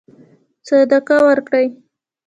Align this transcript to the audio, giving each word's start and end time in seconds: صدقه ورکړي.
صدقه 0.67 1.17
ورکړي. 1.27 1.65